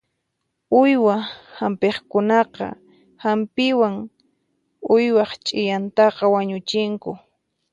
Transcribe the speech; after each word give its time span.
Uywa 0.81 1.15
hampiqkunaqa 1.57 2.67
hampiwan 3.23 3.95
uywaq 4.95 5.31
ch'iyantaqa 5.45 6.23
wañuchinku. 6.33 7.11